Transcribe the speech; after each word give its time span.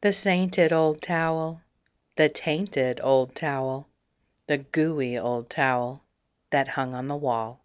The 0.00 0.12
sainted 0.12 0.72
old 0.72 1.00
towel, 1.00 1.60
the 2.16 2.28
tainted 2.28 3.00
old 3.04 3.36
towel, 3.36 3.86
The 4.48 4.58
gooey 4.58 5.16
old 5.16 5.48
towel 5.48 6.02
that 6.50 6.66
hung 6.66 6.92
on 6.92 7.06
the 7.06 7.14
wall. 7.14 7.60